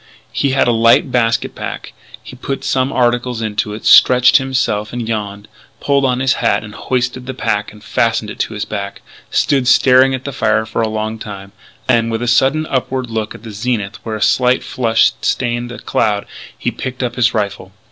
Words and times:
He 0.31 0.49
had 0.49 0.67
a 0.67 0.71
light 0.71 1.11
basket 1.11 1.53
pack. 1.53 1.93
He 2.23 2.35
put 2.35 2.63
some 2.63 2.91
articles 2.91 3.39
into 3.39 3.75
it, 3.75 3.85
stretched 3.85 4.37
himself 4.37 4.91
and 4.91 5.07
yawned, 5.07 5.47
pulled 5.79 6.05
on 6.05 6.21
his 6.21 6.33
hat, 6.41 6.63
hoisted 6.63 7.27
the 7.27 7.35
pack 7.35 7.71
and 7.71 7.83
fastened 7.83 8.31
it 8.31 8.39
to 8.39 8.55
his 8.55 8.65
back, 8.65 9.01
stood 9.29 9.67
staring 9.67 10.15
at 10.15 10.23
the 10.23 10.33
fire 10.33 10.65
for 10.65 10.81
a 10.81 10.89
long 10.89 11.19
time; 11.19 11.51
then, 11.85 12.09
with 12.09 12.23
a 12.23 12.27
sudden 12.27 12.65
upward 12.65 13.11
look 13.11 13.35
at 13.35 13.43
the 13.43 13.51
zenith 13.51 13.99
where 14.03 14.15
a 14.15 14.23
slight 14.23 14.63
flush 14.63 15.11
stained 15.21 15.71
a 15.71 15.77
cloud, 15.77 16.25
he 16.57 16.71
picked 16.71 17.03
up 17.03 17.13
his 17.15 17.35
rifle. 17.35 17.71